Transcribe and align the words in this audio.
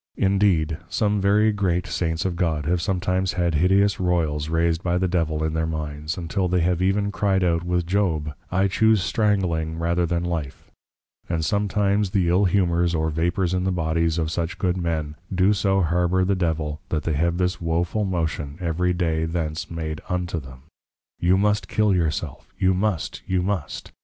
Indeed, 0.17 0.79
some 0.89 1.21
very 1.21 1.51
great 1.51 1.85
Saints 1.85 2.25
of 2.25 2.35
God, 2.35 2.65
have 2.65 2.81
sometimes 2.81 3.33
had 3.33 3.53
hideous 3.53 3.99
Royls 3.99 4.49
raised 4.49 4.81
by 4.81 4.97
the 4.97 5.07
Devil 5.07 5.43
in 5.43 5.53
their 5.53 5.67
minds; 5.67 6.17
untill 6.17 6.47
they 6.47 6.61
have 6.61 6.81
e'en 6.81 7.11
cry'd 7.11 7.43
out 7.43 7.63
with 7.63 7.85
Job, 7.85 8.33
I 8.51 8.67
choose 8.67 9.03
strangling 9.03 9.77
rather 9.77 10.07
than 10.07 10.23
Life; 10.23 10.71
and 11.29 11.45
sometimes 11.45 12.09
the 12.09 12.29
ill 12.29 12.45
Humours 12.45 12.95
or 12.95 13.11
Vapours 13.11 13.53
in 13.53 13.63
the 13.63 13.71
Bodies 13.71 14.17
of 14.17 14.31
such 14.31 14.57
Good 14.57 14.75
Men, 14.75 15.17
do 15.31 15.53
so 15.53 15.83
harbour 15.83 16.25
the 16.25 16.33
Devil 16.33 16.81
that 16.89 17.03
they 17.03 17.13
have 17.13 17.37
this 17.37 17.61
woful 17.61 18.03
motion 18.03 18.57
every 18.59 18.93
day 18.93 19.25
thence 19.25 19.69
made 19.69 20.01
unto 20.09 20.39
them; 20.39 20.63
_You 21.21 21.37
must 21.37 21.67
Kill 21.67 21.93
your 21.93 22.09
self! 22.09 22.51
you 22.57 22.73
must! 22.73 23.21
you 23.27 23.43
must! 23.43 23.91